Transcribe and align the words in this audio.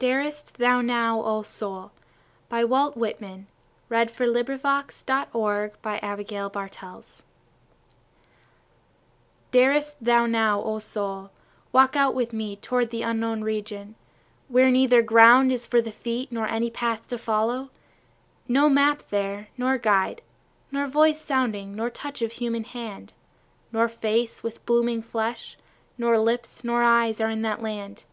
est 0.00 0.52
Thou 0.58 0.80
Now 0.80 1.20
O 1.20 1.42
Soul 1.42 1.90
Updated 2.52 2.60
September 2.68 2.68
23, 2.94 3.46
2019 4.14 4.58
| 4.60 4.60
Infoplease 4.62 4.92
Staff 4.92 5.32
Darest 5.34 5.34
Thou 5.40 5.56
Now 5.56 5.90
O 5.90 6.70
SoulDarest 9.50 9.96
thou 10.00 10.26
now 10.26 10.62
O 10.62 10.78
soul, 10.78 11.30
Walk 11.72 11.96
out 11.96 12.14
with 12.14 12.32
me 12.32 12.54
toward 12.54 12.90
the 12.90 13.02
unknown 13.02 13.42
region, 13.42 13.96
Where 14.46 14.70
neither 14.70 15.02
ground 15.02 15.50
is 15.50 15.66
for 15.66 15.82
the 15.82 15.90
feet 15.90 16.30
nor 16.30 16.46
any 16.46 16.70
path 16.70 17.08
to 17.08 17.18
follow? 17.18 17.70
No 18.46 18.68
map 18.68 19.02
there, 19.10 19.48
nor 19.58 19.78
guide, 19.78 20.22
Nor 20.70 20.86
voice 20.86 21.20
sounding, 21.20 21.74
nor 21.74 21.90
touch 21.90 22.22
of 22.22 22.30
human 22.30 22.62
hand, 22.62 23.12
Nor 23.72 23.88
face 23.88 24.44
with 24.44 24.64
blooming 24.64 25.02
flesh, 25.02 25.58
nor 25.98 26.16
lips, 26.20 26.62
nor 26.62 26.84
eyes, 26.84 27.20
are 27.20 27.28
in 27.30 27.42
that 27.42 27.60
land. 27.60 28.04